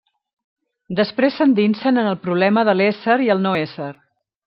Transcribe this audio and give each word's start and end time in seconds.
Després 0.99 1.37
s'endinsen 1.41 2.01
en 2.05 2.11
el 2.15 2.19
problema 2.25 2.67
de 2.71 2.77
l'ésser 2.81 3.23
i 3.29 3.33
el 3.37 3.49
no-ésser. 3.49 3.93